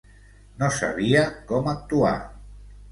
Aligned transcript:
No 0.63 0.69
sabia 0.79 1.23
com 1.53 1.71
actuar. 1.77 2.17